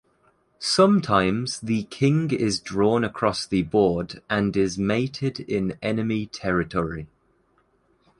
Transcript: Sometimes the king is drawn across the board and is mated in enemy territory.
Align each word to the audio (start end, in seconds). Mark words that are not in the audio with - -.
Sometimes 0.57 1.59
the 1.59 1.83
king 1.83 2.31
is 2.31 2.59
drawn 2.59 3.03
across 3.03 3.45
the 3.45 3.61
board 3.61 4.23
and 4.31 4.57
is 4.57 4.75
mated 4.75 5.39
in 5.41 5.77
enemy 5.79 6.25
territory. 6.25 7.05